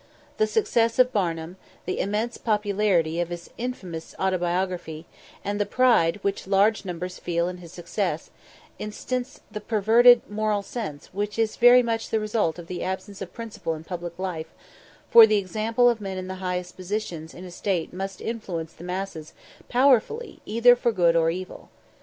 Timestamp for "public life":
13.83-14.51